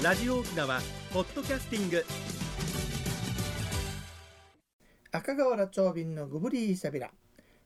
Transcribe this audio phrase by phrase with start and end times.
[0.00, 0.80] ラジオ沖縄
[1.12, 2.04] ポッドキャスティング。
[5.10, 7.10] 赤瓦町便のグブリーサビラ。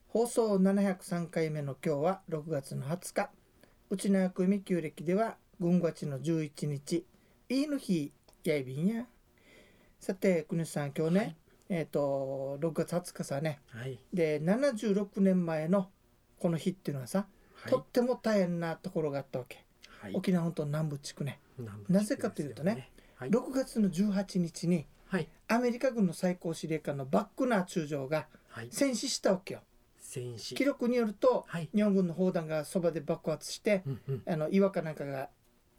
[0.07, 3.29] 放送703回目の今日は6月の20日。
[3.91, 7.05] 内縄組旧暦では軍月の11日。
[7.49, 8.11] いいの日
[8.43, 9.05] やいびんや。
[9.99, 11.35] さて国さん今日ね、はい。
[11.69, 13.59] えっ、と6月20日さね。
[13.67, 13.99] はい。
[14.11, 15.91] で76年前の
[16.39, 17.71] この日っていうのはさ、はい。
[17.71, 19.63] とっても大変なところがあったわけ、
[19.99, 20.15] はい。
[20.15, 21.39] 沖縄本島南部地区ね
[21.89, 23.29] なぜかというとねはい。
[23.29, 25.27] 6月の18日にはい。
[25.47, 28.67] アメリカ軍の最高司令官のバックナー中将がはい。
[28.71, 29.61] 戦死したわけよ。
[29.97, 31.69] 戦士記録によるとはい。
[31.73, 34.23] 日本軍の砲弾がそばで爆発してうんうん。
[34.27, 35.29] あの岩かなんかが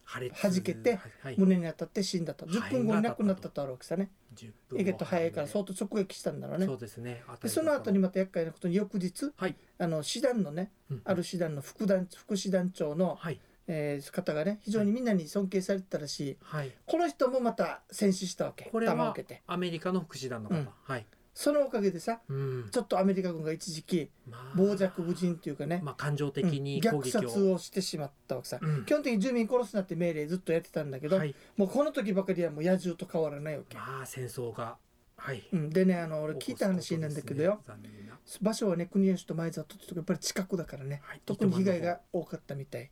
[0.05, 0.43] 破裂。
[0.43, 1.35] 弾けてはい。
[1.39, 2.47] 胸に当たって死んだと。
[2.47, 4.11] はい10分後に亡くなったとあるわけさね。
[4.37, 6.67] 10分えげと早いから相そ当直撃したんだろうね。
[6.67, 7.23] そうですね。
[7.43, 9.57] でその後にまた厄介なことに翌日はい。
[9.79, 11.03] あの師団のねうん。
[11.05, 16.37] ある師団の副団副師団長の、はいえー方がね非常にみんなに尊敬されてたらしい。
[16.43, 16.73] はい。
[16.87, 18.65] この人もまた戦死したわけ。
[18.71, 19.15] これは
[19.47, 20.57] アメリカの副師団の方。
[20.57, 20.69] うん。
[20.83, 21.07] はい。
[21.35, 22.69] そのおかげでさうん。
[22.71, 24.57] ちょっとアメリカ軍が一時期まあ。
[24.57, 28.85] 傍若無人っていうかね、まあ感情的にうん虐殺をしてしまったわけさ、うん。
[28.85, 31.35] 基本的に住民殺すなって命令ずっとやってたんだけど、はい。
[31.57, 34.77] もうこの時ばかりはもう野獣と変わらないわけ、まあ戦争が
[35.17, 35.43] はい。
[35.53, 38.19] うん、でねあの俺聞いた話なんだけどよ、残念な。
[38.43, 41.01] 場所はね国吉と前里ってとこやっぱり近くだからね。
[41.03, 41.23] はい。
[41.25, 42.91] 特に被害が多かったみたい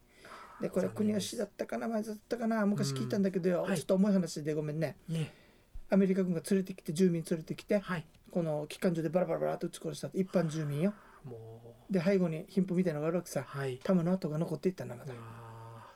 [0.62, 4.96] でこれ国吉だっったかな前里だったかな昔聞いたんだけどちょっと重い話でごめんね。
[5.90, 8.06] アメリカ軍が連れてきて住民連れてきてはい。
[8.30, 10.94] この機関銃でバラバラバラと撃ち殺した一般住民よ。
[11.24, 11.60] も
[11.90, 13.44] で背後に貧富みたいなのがあるわけさ。
[13.84, 15.12] 弾の跡が残っていったんだまだ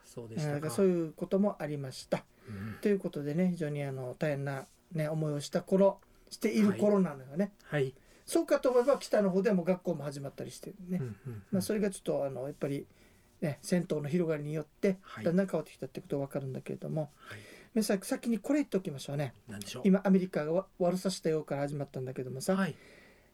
[0.04, 0.70] そうでしたか。
[0.70, 2.24] そういうこともありました。
[2.48, 2.76] うん。
[2.82, 7.94] ということでね非常にあの大変な、ね、思いをした頃している頃なのよね、はい。
[8.26, 11.00] そうかと思えば北の方でも学校も始まったりしてね、
[11.52, 12.86] まあ、それがちょっとあのやっぱり、
[13.40, 15.24] ね、戦闘の広がりによってはい。
[15.24, 17.38] だんだん変わってきたってことが分かるんだけれども、はい。
[17.74, 19.34] 皆さん先にこれ言っておきましょうね。
[19.84, 22.74] 今アメリカがわ悪さしたようから始まったんだけどもさ、はい。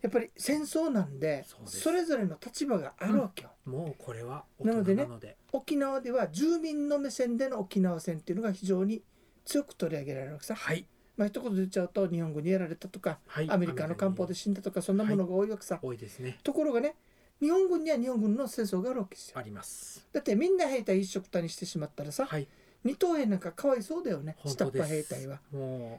[0.00, 5.06] やっぱり戦争なんでそれぞれの立場があるわけよ、もうこれはなのでね
[5.52, 9.04] 沖縄では住民の目線での沖縄戦っていうのが非常に
[9.44, 10.86] 強く取り上げられるわけさ、はい。
[11.16, 13.48] まあ一言で言っちゃうと日本軍にやられたとかはい。
[13.48, 16.40] アメリカの艦砲で死んだとかそんなものが多いわけさ、多いですね。
[16.42, 16.96] ところがね
[17.42, 20.06] 日本軍には日本軍の戦争があるわけですよあります。
[20.12, 22.46] だってみんな兵隊一緒くたにしてしまったらさ、はい。
[22.84, 24.36] 二等兵なんかかわいそうだよね。
[24.46, 25.40] 下っ端兵隊は。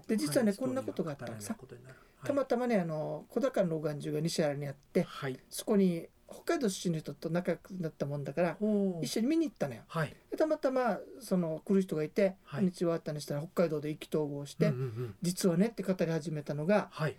[0.07, 2.27] で実はねいこんなことがあったわけさストーリーが語られない。
[2.27, 5.37] たまたまねあの小高の老眼獣が西原にあってはい。
[5.49, 8.57] そこに北海道出身の人と仲良くなったもんだから
[9.01, 9.81] 一緒に見に行ったのよ。
[9.87, 10.15] はい。
[10.31, 12.61] でたまたまその来る人がいて「はい。
[12.61, 15.15] こんにちは」って話したら北海道で意気投合して、うんうんうん。
[15.21, 17.17] 実はねって語り始めたのがはい。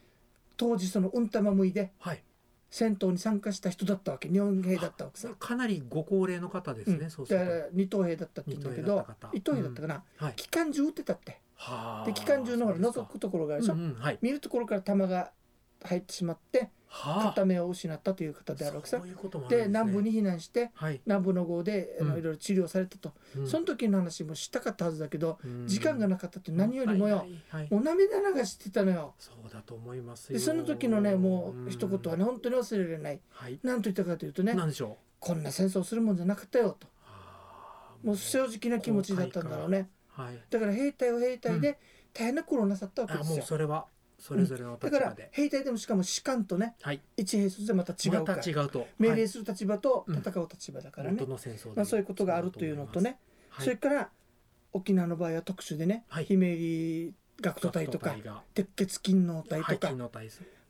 [0.56, 2.22] 当時そのうんたまむいではい
[2.70, 4.28] 戦闘に参加した人だったわけ。
[4.28, 7.10] 日本兵だったわけさ、かなりご高齢の方ですね、うん。
[7.10, 9.82] そうするだから二等兵だったって言うんだけど一等兵だった。
[9.82, 10.34] かな、とはい。
[10.34, 11.40] 機関銃撃ってたって。
[11.56, 12.06] はあ。
[12.06, 14.18] で機関銃のほら覗くところがあるでしょ、うんうんはい。
[14.20, 15.32] 見るところから弾が
[15.84, 19.02] 入ってしまってはあ片目を失ったという方であるわけさ
[19.48, 23.48] で南部に避難してはい、南部の号であのうんいろいろ治療されたと、うん。
[23.48, 25.66] その時の話もしたかったはずだけど、うん。
[25.66, 27.68] 時間がなかったって何よりもよ、はいはいはい。
[27.72, 29.14] もう涙流してたのよ。
[29.18, 30.38] そうだと思いますよ。
[30.38, 33.20] でその時のねもう一言はねうん本当に忘れられない。
[33.30, 33.58] はい。
[33.62, 34.96] 何と言ったかというとねなんでしょう？
[35.18, 36.86] こんな戦争するもんじゃなかったよと。
[37.02, 39.88] はあもう正直な気持ちだったんだろうね。
[40.10, 40.38] はい。
[40.48, 41.78] だから兵隊は兵隊で
[42.12, 43.86] 大変な苦労なさったわけあもうですよそれは
[44.26, 47.00] それぞれのだから立場で、兵隊でもしかも士官とねはい。
[47.14, 48.42] 一兵卒でまた違うまから。
[48.42, 48.86] た違うと。
[48.98, 49.18] 命はい。
[49.18, 53.18] 令する立場と戦う立場だからね、元の戦争でまあ、そういうことがあるというのとね、
[53.50, 53.64] はい。
[53.64, 54.08] それから
[54.72, 56.24] 沖縄の場合は特殊でね、はい。
[56.24, 58.16] ひめゆり学徒隊とか
[58.54, 59.94] 鉄血勤王隊はいとか、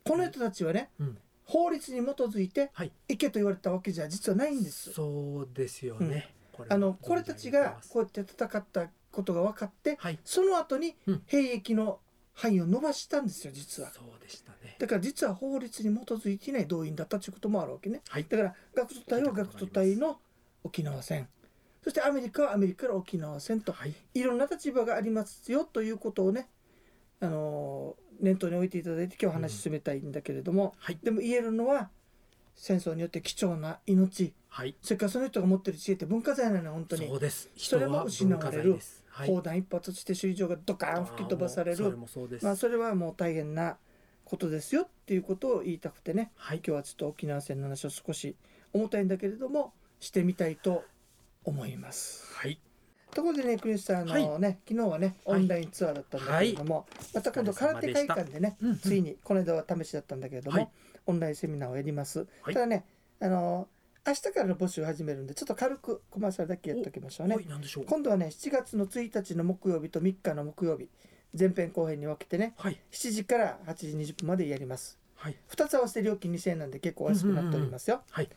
[0.03, 1.19] この人たちはねうん。
[1.45, 2.91] 法律に基づいてはい。
[3.09, 4.93] 行けと言われたわけじゃ実はないんです。
[4.93, 6.35] そうですよね、
[6.69, 10.19] あのこれたちがこうやって戦ったことが分かってはい。
[10.25, 11.23] その後にうん。
[11.27, 12.01] 兵役の
[12.35, 13.91] 範囲を伸ばしたんですよ実は。
[13.91, 14.77] そうでしたね。
[14.79, 18.03] だから実は法律に基づいていない動員だったということもあるわけね。
[18.09, 18.27] はい。
[18.29, 20.19] だから学徒隊は学徒隊の
[20.65, 21.29] 沖縄戦。
[21.83, 23.95] そしてアメリカはアメリカの沖縄戦とはい。
[24.15, 26.49] いろんな立場がありますよということをね、
[27.21, 30.99] あのー念頭に置いていただいて今日話進めたいんだけれども、はい。
[31.03, 31.91] でも言えるのは
[32.55, 34.33] 戦争によって貴重な命。
[34.49, 34.77] はい。
[34.83, 37.09] それからその人が持ってる知恵って文化財なのよ本当に。
[37.09, 37.51] そうです。
[37.57, 38.79] それも失われる
[39.15, 41.97] 砲弾一発して首里城がドカーン吹き飛ばされる。
[41.97, 43.77] もそうです、まあそれはもう大変な
[44.25, 46.33] ことですよっていうことを言いたくてね。
[46.37, 46.59] はい。
[46.59, 48.37] 今日はちょっと沖縄戦の話を少し
[48.73, 50.85] 重たいんだけれどもしてみたいと
[51.45, 52.35] 思います。
[52.35, 52.59] はい。
[53.15, 58.79] ところでね、クリスさん、あのね、昨日はね、オンラインツアーだったんだけれども、また今度空手会館でね、うんうん。
[58.79, 60.69] ついに、この間は試しだったんだけれども、はい。
[61.07, 62.27] オンラインセミナーをやります。
[62.43, 62.55] はい。
[62.55, 62.85] ただね、
[63.21, 63.69] あの、
[64.07, 67.39] 明日からの募集を始めるんでちょっと軽くコマーシャルだけやっておきましょうね。
[67.87, 70.89] 今度はね7月の1日の木曜日と3日の木曜日
[71.39, 74.99] 前編後編に分けてねはい、7時から8時20分までやります。
[75.17, 78.29] はい、2つ合わせて料金2000円なんで結構お安くなっておりますよ、はい。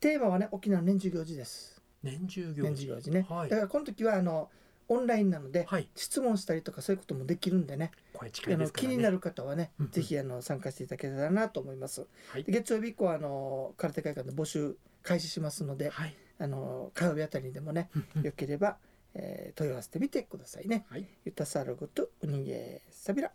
[0.00, 1.80] テーマはね沖縄年中行事です。
[2.02, 2.86] 年中行年事。
[2.86, 3.48] 中行事ね、はい。
[3.48, 4.50] だからこの時はあの
[4.88, 7.92] オンラインなので、はい、質問したりとかそういうこともできるんでね。
[8.14, 8.94] 声近いあのですからね。
[8.94, 9.92] 気になる方はね、うんうん。
[9.92, 12.06] ぜひあの参加していただけたらなと思います。
[12.32, 12.44] はい。
[12.44, 17.90] で月曜日以降はあの空手会館の募集開始しますので、はい、あの火曜日あたりでもね、
[18.22, 18.76] よければ、
[19.14, 20.86] えー問い合わせてみてくださいね。
[20.90, 23.32] はい、ゆたさろぐとうにげさびら。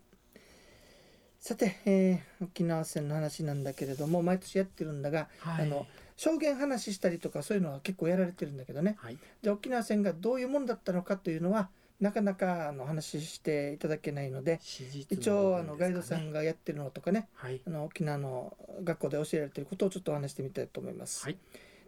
[1.39, 8.95] さて、えー沖縄戦の話なんだけれども毎年やってるんだが、はい、あの証言話したりとかそういうのは結構やられてるんだけどね。
[8.99, 11.69] はい、じゃあ沖縄戦がどういうもんだったのかというのは
[12.03, 14.59] なかなかあの話していただけないので
[15.09, 21.37] 一応あのガイドさんがやってるのとかねはい、あの沖縄の学校で教えられてることをちょっとお話してみたいと思います、はい。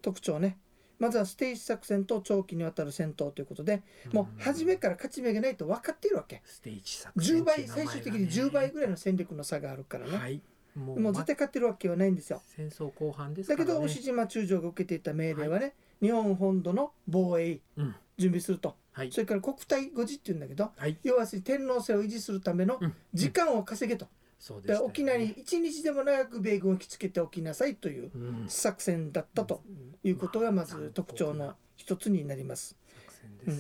[0.02, 0.58] 特徴ね。
[1.00, 3.84] まずはステージ作戦と長期にわたる戦闘ということで
[4.14, 6.42] もう初めから勝ち目がないと分かっているわけ。
[6.46, 10.42] ステージ作戦10倍最終的に10倍ぐらいの戦力の差があるからね、はい、
[10.76, 12.42] ももう絶対勝ってるわけはないんですよ。
[12.56, 13.74] 戦争後半ですだからね。
[13.74, 19.12] けど牛島中将が受けていた命令はね、日本本土の防衛うん、準備するとはい。
[19.12, 22.94] そ、れから国体護持っていうんだけどはい、要は天皇制を維持するためのうん。
[23.14, 24.08] 時間を稼げと、
[24.40, 24.86] そうでしたよね。
[24.86, 28.46] 沖縄に一日でも長く米軍を引きつけておきなさいといううん。
[28.48, 29.62] 作戦だったと
[30.04, 32.78] いうことがまず特徴の一つになります、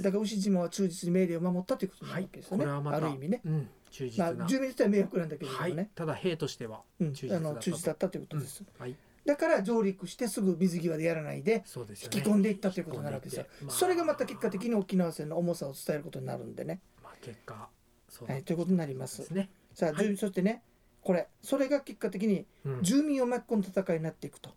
[0.01, 3.69] だから牛島は忠実に命令を守ったということになわけですよね、はまたある意味ね、うん、
[4.17, 4.45] まあな。
[4.47, 5.75] 住民自体は迷惑なんだけれどもはい。
[5.75, 7.13] ね、、ただ兵としてはうん。
[7.13, 7.49] 忠実だったと。
[7.49, 11.63] あの忠実だったということです、はい、だから上陸してすぐ水際でやらないで。
[11.65, 17.69] 引き込んでいったということになるわけですよ、引き込んでいってそれがまた結果的に沖縄戦の重さを伝えることになるんでね、まあ結果
[18.09, 19.49] そうはい、ということになりまですすね。
[19.73, 20.15] さあ、はい。
[20.15, 20.61] そしてね
[21.01, 22.81] これそれが結果的にうん。
[22.81, 24.51] 住民を巻き込んだ戦いになっていくと、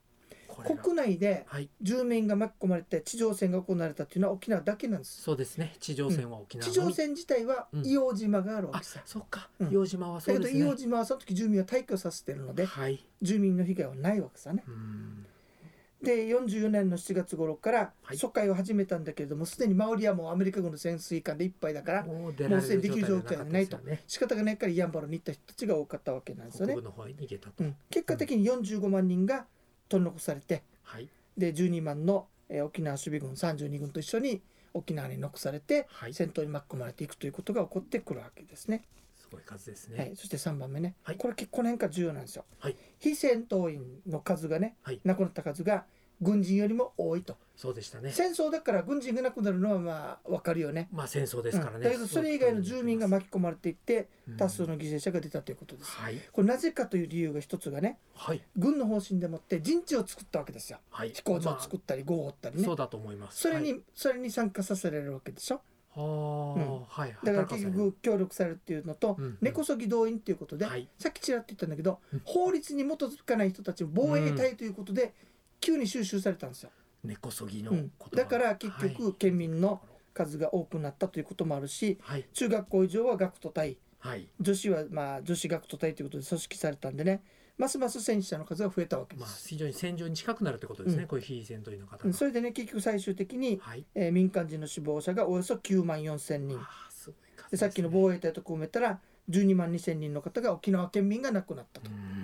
[0.64, 5.74] 国内ではい、住民が巻き込まれて地上戦が行われたっていうのは沖縄だけなんですそうですね。
[5.80, 9.70] 地上戦は沖縄地のみ上戦自体はうん硫黄島があるわあけさ、、そっかうん。
[9.70, 10.64] 洋島はそうですね。
[10.64, 13.04] 硫黄島はその時住民は退去させてるのではい。
[13.22, 15.26] 住民の被害はないわけさねうん。
[16.02, 24.02] で44年の7月頃からはい疎開を始めたんだけれどもすでに周りはもうアメリカ軍の潜水艦でいっぱいだからもうすでにできる状態ででないとね。
[24.06, 27.64] 仕方がないからヤンバルに行った人たちが多かったわけなんですよね北部、の方へ逃げたと。
[27.64, 29.46] うん、結果的に45万人が
[29.88, 31.08] 取り残されてはい。
[31.36, 34.42] で12万の、えー沖縄守備軍32軍と一緒に
[34.74, 36.12] 沖縄に残されてはい。
[36.14, 38.84] す戦闘に巻き込まれていくということが起こってくるわけですね。
[39.30, 42.44] ごい数ですはいね。、そして3番目ね、はいこれ結構この辺から重要なんですよ。
[42.58, 45.84] はい非戦闘員の数がね、はい亡くなった数が
[46.20, 47.36] 軍人よりも多いと。
[47.56, 48.12] そうでしたね。
[48.12, 50.88] 戦争だから軍人が亡くなるのはまあ分かるよね。
[50.92, 51.76] まあ戦争ですからね。
[51.76, 55.90] うんだけどそれ以外の住民が巻き込まれていってうん多数の犠牲者が出たということです。
[55.90, 56.20] はい。
[56.32, 58.42] これなぜかという理由が一つがねはい。
[58.56, 60.78] 軍の方針でもって陣地を作ったわけですよ。
[60.90, 61.10] はい。
[61.10, 62.64] 飛行場を作ったり壕を掘ったりね。
[62.64, 63.40] そうだと思います。
[63.40, 65.60] それに、はいそれに参加させられるわけでしょ。
[65.96, 67.16] はあ、はい。
[67.24, 70.88] だから結局協力されるっていうのと、うんうん根こそぎ動員っていうことで、はい。
[70.98, 75.12] さっきちらっと言ったんだけど、うん法律に基づかない人たちを防衛隊ということで、
[75.60, 76.70] 急に収集されたんですよ、
[77.04, 77.92] 根こそぎのうん。
[78.14, 79.80] だから結はい局県民の
[80.14, 82.24] 数が多くなったということもあるしはい。
[82.34, 84.28] 中学校以上は学徒隊はい。
[84.40, 87.22] 女子はまあ女子学徒隊ということで組織されたんでね
[87.56, 91.02] ますます戦死者の数が増えたわけでまあす、非常に戦場に近くなるってことですね。
[91.02, 92.04] うんこういう非戦闘員の方が。
[92.04, 93.84] うんそれでね結局最終的に、はい。
[93.96, 96.58] えー民間人の死亡者がおよそ9万4千人
[97.50, 102.17] でさっきの防衛隊と組めたら12万2千人の方が沖縄県民が亡くなったとうん。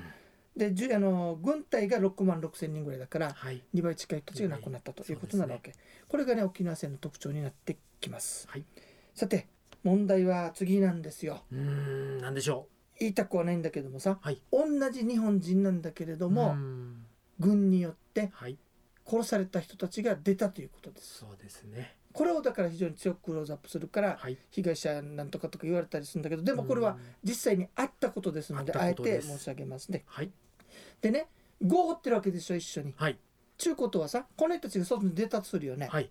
[0.57, 3.63] でじゅあの軍隊が6万6千人ぐらいだからはい。
[3.75, 5.75] 2倍近い人たちが亡くなったということになるわけ、
[6.09, 8.65] これがね沖縄戦の特徴になってきます、はい
[9.15, 9.47] さて
[9.85, 12.67] 問題は次なんですようーん、なんでしょ
[12.99, 14.19] 言いたくはないんだけどもさう。
[14.21, 14.41] はい。
[14.53, 16.57] 同じ日本人なんだけれども、
[17.39, 18.57] 軍によってはい。
[19.07, 21.97] 殺された人たちが出たということですそうですね。
[22.15, 24.39] これをだから非常に強くクローズアップするからはい。
[24.51, 30.31] 被害者なんとかとか言われたりするんだけどでもこれは実際にあったことですのであえて申し上げますねはい。
[31.01, 31.27] でね
[31.63, 33.19] 5掘ってるわけでしょ一緒にはい。
[33.59, 36.09] 中古とはさこの人たちが外に出たとするよね、はい。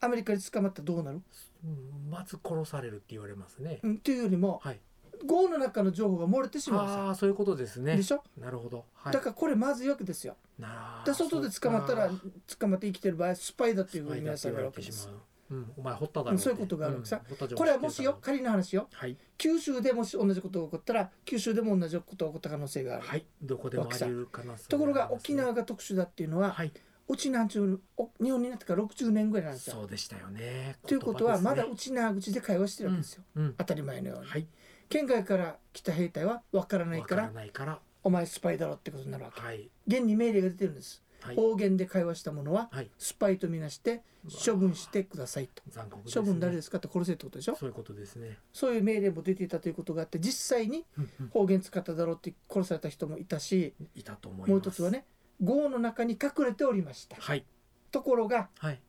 [0.00, 1.20] アメリカに捕まったらどうなる、
[1.64, 3.80] うんまず殺されるって言われますね。
[3.82, 4.80] うん、っていうよりもはい。
[5.26, 8.02] 5の中の情報が漏れてしまうさああ、そういうことですねで。
[8.02, 8.86] しょ、なるほど。
[8.94, 9.12] はい。
[9.12, 12.10] だからこれまずいわけですよなで外で捕まったら
[12.58, 15.29] 捕まって生きてる場合スパイだっていうふうに皆スパイだって言わさんが言うわけです
[15.76, 17.20] お前掘っただろそういうことがあるわけさ
[17.56, 19.16] これはもしよ仮の話よはい。
[19.36, 23.24] 九州でもし同じことが起こったら九州でも同じことが起こった可能性がある、はい。
[23.42, 26.72] どこでもある可能性ところが沖縄が特殊だっていうのは、はい。
[27.08, 30.76] うちなんちゅうお日本になってから60年ぐらいなんですよそうでしたよね。
[30.86, 33.24] ということはまだうちな口で会話してるわけですよ、
[33.58, 34.24] 当たり前のよううん。
[34.24, 34.46] に、はい。
[34.88, 37.80] 県外から来た兵隊は分からないわからからないから。
[38.02, 39.68] お前スパイだろってことになるわけはい。
[39.86, 42.90] 現に命令が出てるんですはい方言で会話したものははい。
[42.98, 44.02] スパイとみなして
[44.44, 45.62] 処分してくださいと。
[45.64, 45.72] ね。
[46.12, 47.56] 処分誰ですかって殺せってことでしょ？
[47.56, 48.38] そういうことですね。
[48.52, 50.84] そういう命令も出ていたということがあって実際に
[51.32, 54.50] 方言使っただろうって殺された人もいたしいたと思います。
[54.50, 55.04] もう一つはね
[55.42, 57.16] 壕の中に隠れておりました。
[57.18, 57.44] はい。
[57.90, 58.80] ところがはい。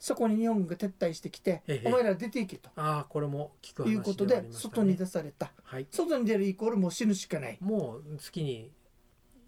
[0.00, 1.88] そこに日本軍が撤退してきてええ。
[1.88, 2.70] お前ら出ていけと。
[2.76, 5.50] ああこれも聞く話いうことで外に出された。
[5.64, 5.88] はい。
[5.90, 8.70] 外に出るイコールもう死ぬしかない、もう月に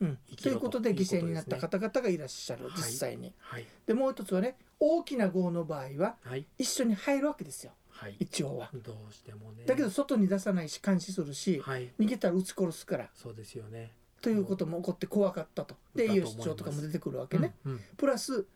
[0.00, 0.18] うん。
[0.36, 0.42] と。
[0.42, 2.64] ということで犠牲になった方々がいらっしゃる。
[2.64, 2.72] はい。
[2.76, 3.34] 実際に。
[3.38, 3.66] はい。
[3.86, 6.46] でもう一つはね大きな壕の場合ははい。
[6.58, 7.72] 一緒に入るわけですよ。
[7.90, 8.16] はい。
[8.18, 8.70] 一応は。
[8.72, 9.64] どうしてもね。
[9.66, 11.90] だけど外に出さないし監視するしはい。
[11.98, 13.08] 逃げたら撃ち殺すから。
[13.14, 13.92] そうですよね。
[14.22, 15.76] ということも起こって怖かったと。
[15.94, 17.54] で栄養失調とかも出てくるわけね。
[17.64, 17.72] うん。
[17.72, 17.80] うん。
[17.96, 18.46] プラス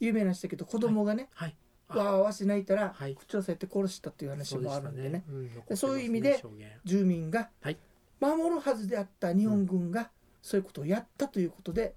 [0.00, 1.56] 有名な人だけど子供がね、はい。
[1.88, 3.14] わーわし泣いたらはい。
[3.16, 5.24] 口を押さえて殺したっていう話もあるんでね。
[5.28, 5.64] そうでしたね。
[5.68, 6.42] でそういう意味で
[6.84, 7.78] 住民がはい。
[8.18, 10.10] 守るはずであった日本軍が
[10.46, 11.92] そういうことをやったということで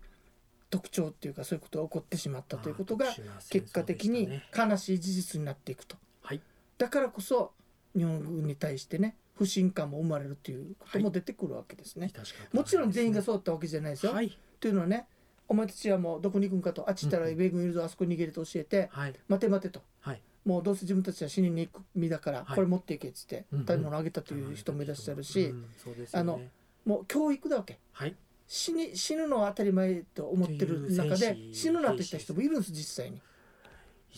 [0.72, 3.06] 特徴っていうかそういうことが起こってしまったということが
[3.52, 4.28] 結果的に
[4.58, 5.98] 悲しい事実になっていくと。
[6.24, 6.42] はい。
[6.80, 7.52] だからこそ
[7.96, 12.12] 日本軍に対してね不信感も生まれるということも出てくるわけですね。
[12.12, 14.14] 致し方ないもちろん全員がでそうだったわけじゃないですよ。
[14.14, 14.36] はい。
[14.60, 15.06] というのはね
[15.48, 19.14] お前たちはもうどこに行くんかとあっち行ったら米軍いるぞあそこに逃げると教えてはい。
[19.28, 19.84] 待て待てと。
[20.02, 20.22] はい。
[20.44, 22.56] もうどうせ自分たちは死にに行く身だからはい。
[22.56, 25.66] これ持っていけっつって食べ物あげたという人もいらっしゃるしうん。
[25.78, 26.32] そうですよね。
[26.32, 26.42] あの
[26.86, 27.78] もう教育だわけ。
[27.92, 28.16] はい
[28.52, 33.22] 死に死ぬのは当たり前と思ってる中で死ぬなと言った人もいるんです実際に。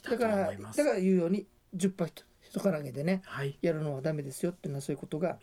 [0.04, 1.46] だからだから言うように
[1.76, 2.12] 10杯
[2.42, 3.58] 人から揚げでねはい。
[3.62, 5.38] やるのはダメですよっていうのはそういうことが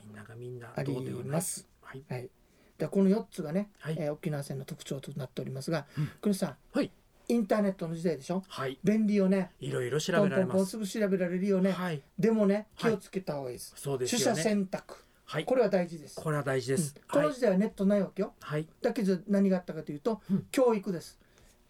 [0.75, 1.68] あります。
[1.83, 2.02] はい。
[2.09, 2.30] はい。
[2.78, 3.97] でこの4つがね、はい。
[3.99, 6.11] えー沖縄戦の特徴となっておりますがうん。
[6.23, 6.90] 国さん、はい。
[7.28, 8.42] インターネットの時代でしょ？
[8.49, 8.78] はい。
[8.83, 9.50] 便利よね。
[9.61, 12.00] いろいろ調ポンポンポンべられますすぐ調べられるよね、はい。
[12.18, 12.95] でもね気はい。
[12.95, 15.44] をつけた方がいいです、そうです取捨選択はい。
[15.44, 16.16] これは大事です。
[16.16, 16.94] これは大事です。
[16.97, 17.02] うん。
[17.06, 18.32] こはいの時代はネットないわけよ。
[18.40, 18.66] はい。
[18.80, 20.47] だけど何があったかというと、うん。
[20.50, 21.18] 教育です。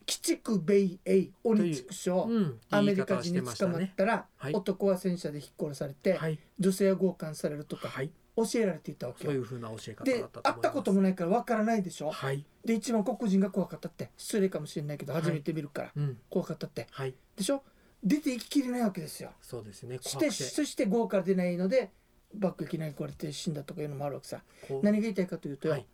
[0.02, 2.60] 鬼畜米英鬼畜省うん。
[2.70, 4.54] アメリカ人に捕まっねたら、はい。
[4.54, 6.38] 男は戦車で引っ殺されて、はい。
[6.60, 8.12] 女性は強姦されるとかはい。
[8.36, 9.32] 教えられていたわけよ。
[9.32, 10.54] そういうふうな教え方でだったと思います。
[10.54, 12.12] 会ったこともないからわからないでしょ。
[12.12, 12.44] はい。
[12.64, 15.22] で一番黒人が怖かったって失礼かもしれないけどはい。
[15.22, 16.18] 初めて見るからうん。
[16.30, 16.86] 怖かったって。
[16.92, 17.14] はい。
[17.36, 17.64] でしょ。
[18.04, 19.32] 出て行ききれないわけですよ。
[19.42, 19.98] そうですね。
[20.00, 21.90] してそして豪から出ないので
[22.34, 24.42] 爆撃投げられて死んだとかいうのもあるわけさ。
[24.82, 25.86] 何が言いたいかというと、はい。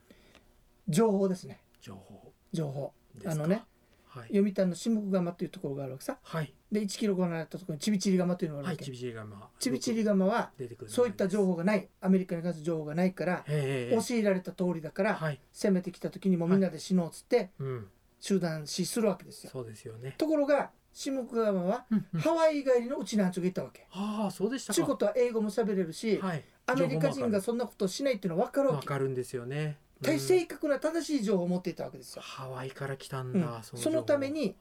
[0.89, 1.61] 情報ですね。
[1.81, 2.33] 情報。
[2.53, 2.93] 情報。
[3.25, 3.63] あのね
[4.07, 4.29] はい。
[4.29, 6.19] 読谷の下国釜というところがあるわけさ。
[6.23, 6.53] はい。
[6.71, 11.89] で1キロ離れたところにちびちり釜というのがあるわけ、はいちびちりがまあちびちり釜は出てくるそういった情報がない。
[12.01, 15.41] アメリカに関する情報がないから教えられた通りだからはい。
[15.53, 17.89] 攻めてきた時にもうみんなで死のうっつってうん。
[18.21, 19.51] 集団死するわけですよ。
[19.53, 20.15] そうですよね。
[20.17, 22.21] ところが下国釜はうんうん。
[22.21, 23.87] ハワイ帰りのうちなんちがいたわけ。
[23.93, 24.75] ああそうでしたか。
[24.75, 26.45] ちゅうことは英語も喋れるしはい。
[26.67, 28.79] アメリカ人がそんなことをしないっていうのは分かるわけ。
[28.79, 29.77] わかるんですよね。
[30.01, 30.21] 大うん。
[30.21, 32.23] 正確な正しい情報を持っていたわけですよ。
[32.23, 33.41] ハワイから来たんうん。
[33.41, 34.03] だその情報。
[34.03, 34.55] ために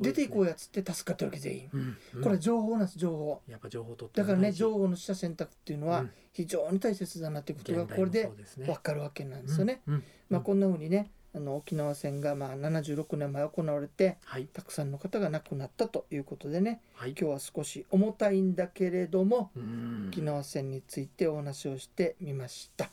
[0.00, 1.70] 出ていこうややつって助かってるわけ全員。
[1.72, 3.40] うんこれは情報なんです情報。
[3.48, 4.26] やっぱ情報取ってだ。
[4.26, 6.10] からね情報の取捨選択っていうのはうん。
[6.32, 9.80] 非常に大切だなっていうことがこれで分かるわけなんですよね。
[9.86, 10.04] うんうん。
[10.30, 14.46] まあこんな風にねあの沖縄戦がまあ76年前行われてはい。
[14.46, 17.10] たくさんの方が亡くなったということでねはい。
[17.10, 20.06] 今日は少し重たいんだけれどもうん。
[20.08, 22.90] 沖縄戦についてお話をしてみました。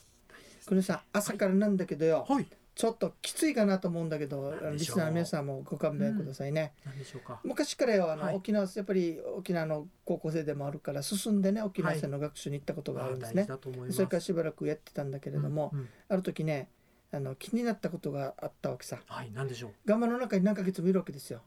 [0.66, 2.46] 国さん朝からなんだけどよ、はい。
[2.74, 6.74] ちょっときついかなと思うんだけどリスナーの皆さんもご勘弁くださいね。
[6.84, 7.40] 何でしょうか。
[7.42, 8.34] 昔からよあの、はい。
[8.34, 13.48] 沖縄やっぱり沖縄の高校生でもあるから進んでね沖縄戦の学習に行ったことがあるんですね。
[13.90, 15.88] それからしばらくやってたんだけれども、うんうん。
[16.10, 16.68] ある時ね
[17.12, 18.98] あの気になったことがあったわけさ。
[19.06, 19.70] はい何でしょう。
[19.84, 21.42] ガマの中に何ヶ月もいるわけですよ。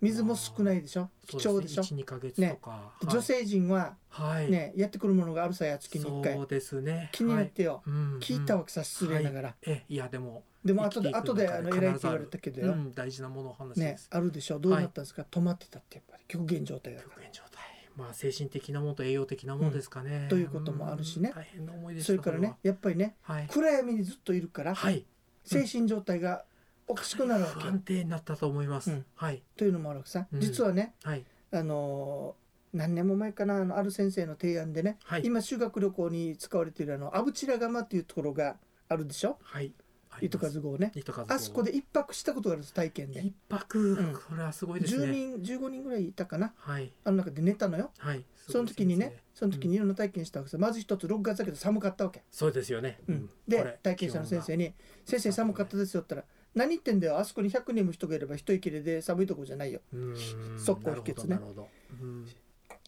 [0.00, 1.08] 水も少ないでしょ？
[1.26, 1.82] 貴重でしょ？
[1.82, 2.70] 一二ヶ月とか。
[2.70, 3.06] はい。
[3.06, 4.50] 女性陣ははい。
[4.50, 6.34] ね、やってくるものがあるさや月に1回。
[6.34, 7.08] そうですね。
[7.12, 7.90] 気になってよ、はい。
[7.90, 9.70] うん聞いたわけさ失礼ながら、はい。
[9.70, 14.58] えいやでもでも後で後であの偉いって言われたけどよ、うん大事なもの話ねあるでしょ？
[14.58, 16.24] どうなったんですか、止まってたってやっぱり。
[16.28, 17.14] 極限状態だから。
[17.14, 17.55] 極限状態
[17.96, 20.26] まあ精神的なものと栄養的なものですかね。
[20.28, 21.30] ということもあるしね。
[21.30, 23.46] うん大変な思いでそれからねやっぱりねははい。
[23.48, 25.04] 暗闇にずっといるから、はい。
[25.44, 26.44] 精神状態が
[26.86, 27.60] おかしくなるわけ。
[27.60, 28.90] 不安定になったと思います。
[28.90, 29.04] うん。
[29.14, 29.42] はい。
[29.56, 30.40] というのもあるわけさ、うん。
[30.40, 31.24] 実はねはい。
[31.52, 35.22] あのー何年も前かなあのある先生の提案でね、はい。
[35.24, 38.56] 今修学旅行に使われているあのアブチラガマっていうところが
[38.88, 39.38] あるでしょ。
[39.42, 39.72] はい
[40.20, 40.92] 糸数号ね。
[41.28, 43.20] あそこで一泊したことがあるんです体験で。
[43.20, 43.78] 一泊。
[43.78, 44.14] ん。
[44.14, 46.52] これはすごいです10ね人15人ぐらいいたかな。
[46.56, 46.92] はい。
[47.04, 47.90] あの中で寝たのよ。
[47.98, 48.24] はい。
[48.50, 52.98] その時にねその時にいろんな体験したわけですまず一つ6月だけど寒かったわけ、そうですよね。
[53.08, 53.30] うん。
[53.46, 54.72] でれ体験者の先生に
[55.04, 59.80] 「先生寒かったですよ」って言ったら「何言ってんだよあそこに100人も人がいれば一息で寒いとこじゃないよ。
[59.92, 60.58] うーん。
[60.58, 61.28] 速攻秘訣ね。
[61.30, 62.02] なるほどなるほど。
[62.02, 62.26] うん。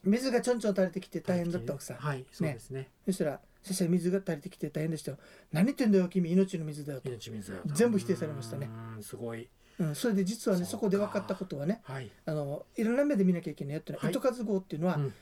[0.04, 1.96] 水がちょんちょん垂れてきて大変だったわけさ。
[1.98, 2.24] はい。
[2.30, 2.88] そうですね。
[3.04, 5.18] そしたら「先生水が垂れてきて大変でしたよ。
[5.52, 6.30] 何言ってんだよ君。
[6.32, 7.08] 命の水だよ」と。
[7.08, 8.68] 命水だよ全部否定されましたね。
[9.00, 9.48] すごい。
[9.78, 12.10] うん、それで実はねそこで分かったことはねはい。
[12.26, 14.12] あのいろんな目で見なきゃいけないよっていうのは、はい。
[14.12, 15.14] 糸数号っていうのは、うん。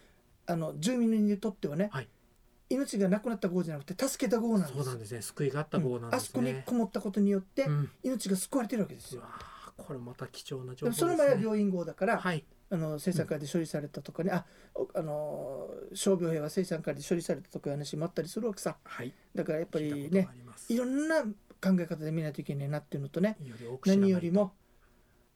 [0.46, 2.08] あの住民にとってはね、はい。
[2.68, 4.72] 命がなくなった号じゃなくて助けた号なんです。
[4.74, 5.22] そうなんですね。
[5.22, 6.14] 救いがあった号なんうん。
[6.14, 7.90] あそですね、こにこもったことによって、うん。
[8.02, 9.22] 命が救われてるわけですよ。
[9.76, 11.10] これまた貴重なで情報ですね。
[11.10, 14.44] もその前は病院号だから、はいあの生産会で処理されたとかね、あ
[14.74, 18.76] おあの傷病兵は生産会で処理されたとかいう話もあったりするわけさ。
[18.82, 19.12] はい。
[19.34, 20.28] だからやっぱりね
[20.68, 21.28] いろんな考
[21.78, 23.36] え方で見ないといけないなっていうのとね
[23.84, 24.52] 何よりも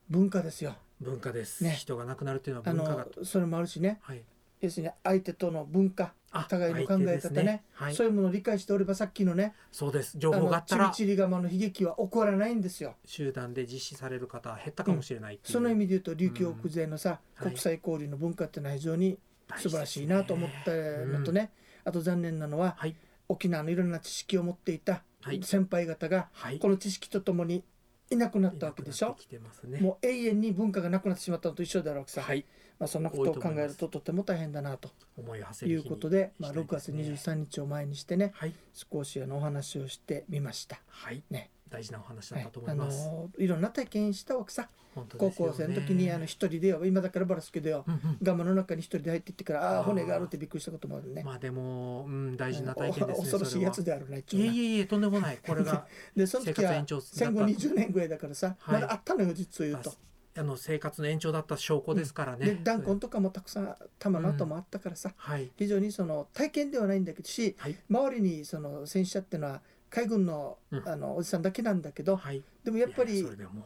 [0.09, 0.75] 文化ですよ。
[1.01, 1.71] 文化です、ね。
[1.71, 3.21] 人が亡くなるっていうのはあ文化だと。
[3.21, 4.01] のそれもあるしね。
[4.03, 4.23] はい
[4.61, 7.19] 要するに相手との文化あ互いの考え方ね。
[7.19, 7.31] です
[7.73, 7.95] はい。
[7.95, 10.19] そういうものを理解しておればさっきのねそうです。
[10.19, 12.95] 情報があったらチリチリ釜の悲劇は起こらないんですよ。
[13.05, 17.45] 集団で実施される方は減ったかもしれないう、その意味で言うと琉球奥勢のさ、うん。
[17.47, 17.55] はい。
[17.55, 19.19] 国際交流の文化っていうのは非常に
[19.57, 21.51] 素晴らしいなと思ったのとね、
[21.85, 22.95] あと残念なのははい。
[23.29, 25.43] 沖縄のいろんな知識を持っていたはい。
[25.43, 26.59] 先輩方がはい。
[26.59, 27.65] この知識とともに
[28.11, 29.17] いなくなったわけでしょ？
[29.65, 29.81] ね。
[29.81, 32.45] もう永遠に文化がなくなってしまったのと一緒だろうけさ、はい。
[32.79, 34.91] まあ、そんなことを考えるととても大変だなと。
[35.17, 37.35] 思いうことで、まあ、6月したいですね。
[37.35, 38.55] 23日を前にしてねはい。
[38.73, 40.81] 少しあのお話をしてみました。
[40.89, 41.23] はい。
[41.31, 42.45] ね大事なお話だはい。
[42.45, 48.19] ったと思あいます、のいろんな体験したわけさ本当高校生の時にあの一人でよ今だからバラすけどようんうん。
[48.23, 51.23] ガマの中に一人で入っていってからああ骨があるってびっくりしたこともあるね。
[51.23, 54.47] まあでも、うん、大事な体験ですねお恐ろしいやつそであるな一れ応な。
[54.47, 55.39] いはえいえいえとんでもない。
[55.47, 55.87] これが
[56.17, 58.81] でその時は生活延長戦後20年ぐらいだからさ、はい。
[58.81, 59.95] まだあったのよ実を言うと。
[60.37, 65.51] あの生活の延長だった証拠ですからね、で弾痕とかもたくさん弾の跡もあったからさ、はい。
[65.57, 67.77] 非常にその体験ではないんだけどしはい。
[67.91, 69.61] 周りにその戦死者っていうのは
[69.91, 70.89] 海軍の,、うん。
[70.89, 72.43] あのおじさんだけなんだけどはい。
[72.65, 73.25] でもやっぱり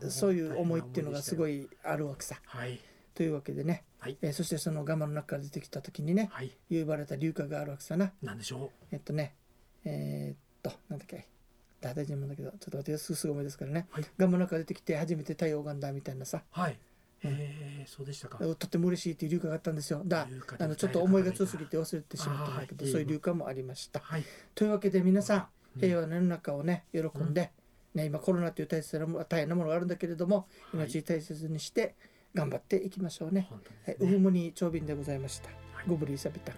[0.09, 1.69] そういう思いっていうのがすごいい。
[1.83, 2.41] あるわけさ。
[2.47, 2.81] はい。
[3.15, 4.17] というわけでね、はい。
[4.23, 6.51] えーそしてそのガマの中から出てきた時にねはい。
[6.71, 8.13] 言われた硫化があるわけさな。
[8.23, 9.35] なんでしょえっとね
[9.85, 11.27] えーっとなんだっけ？
[11.81, 14.05] 大丈夫なんだけどちょっと待ってすぐすぐ思いですからね、はい。
[14.17, 16.39] ガマの中出てきて初めて太陽がんだみたいなさ。
[16.57, 16.79] うはい。
[17.25, 17.31] うん。
[17.31, 17.37] へ
[17.83, 18.39] えそうでしたか。
[18.39, 20.01] とっても嬉しいっていう硫化があったんですよ。
[20.05, 20.27] だ
[20.59, 24.01] あのちょっと思いが強すぎて忘れてしまったんだけどそういう硫化もありました。
[24.01, 24.25] はい。
[24.55, 25.47] というわけで皆さん
[25.79, 27.51] 平和の世の中をね喜んで、
[27.95, 30.87] ね、今コロナという大切なも大変なものがあるんだけれどもはい。
[30.87, 31.95] 命大切にして
[32.35, 33.47] 頑張っていきましょうね。
[33.49, 35.49] 本はい、ウフモニ長瓶でございました。
[35.49, 35.89] はい。
[35.89, 36.57] ゴブリーサビタン。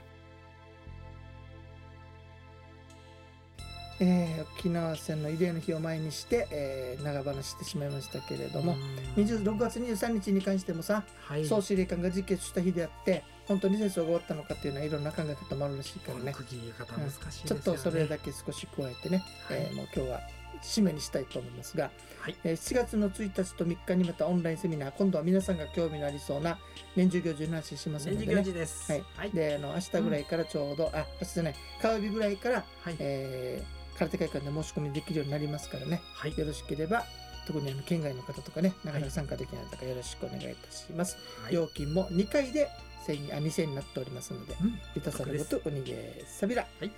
[3.98, 8.76] えー、沖縄戦の慰霊の日を前にして、えー長話してしまいましたけれども、
[9.16, 9.24] うん。
[9.24, 11.46] 26月23日に関してもさ、はい。
[11.46, 16.20] 総司令官が自決した日であって本当に戦争が終わったのかっていうのはいろんな考え方もあるらしいからね。
[16.20, 19.59] この区切り方難しいですちょっとそれだけ少し加えてね、はい。
[19.59, 20.20] えーもう今日は
[20.62, 22.37] 締めにしたいと思いますが、はい。
[22.44, 26.59] えー7月の1日と3日にまたオンラインセミナー今度は皆さんが興味のありそうな
[26.96, 28.32] 年中行事の話しますの年でね。
[28.32, 28.92] 次行事です。
[28.92, 29.04] はい。
[29.16, 29.30] はい。
[29.30, 32.96] であの明日ぐらいからちょうど、あ明日じゃない火曜日ぐらいから、はい。
[32.98, 36.02] えー空手会館で申し込みできるようになりますからね。
[36.12, 36.37] はい。
[36.37, 37.04] よろしければ
[37.46, 41.54] 特にあの県外の方とかねなかなか参加できない方よろしくお願いいたします、はい。
[41.54, 42.68] 料金も2回で
[43.07, 44.79] 1000あ2000円になっておりますのでうん。
[44.95, 46.90] リタサルごとおにげさびら、はい。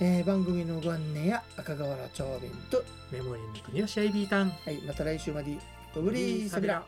[0.00, 4.50] えー番組のご案内や赤瓦長瓶と、メモリーの国吉アイビータン。
[4.50, 5.58] はい、また来週まで
[5.94, 6.84] ごぶりさびら。